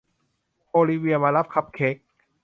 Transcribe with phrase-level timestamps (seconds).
[0.69, 1.95] โอลิเวียมารับคัพเค้ก